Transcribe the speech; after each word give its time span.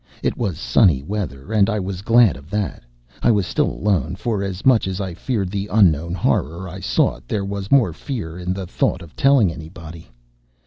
It 0.23 0.35
was 0.35 0.57
sunny 0.57 1.03
weather, 1.03 1.51
and 1.53 1.69
I 1.69 1.79
was 1.79 2.01
glad 2.01 2.35
of 2.35 2.49
that. 2.49 2.81
I 3.21 3.29
was 3.29 3.45
still 3.45 3.69
alone, 3.69 4.15
for 4.15 4.41
as 4.41 4.65
much 4.65 4.87
as 4.87 4.99
I 4.99 5.13
feared 5.13 5.51
the 5.51 5.69
unknown 5.71 6.15
horror 6.15 6.67
I 6.67 6.79
sought, 6.79 7.27
there 7.27 7.45
was 7.45 7.69
more 7.71 7.93
fear 7.93 8.35
in 8.39 8.51
the 8.51 8.65
thought 8.65 9.03
of 9.03 9.15
telling 9.15 9.53
anybody. 9.53 10.09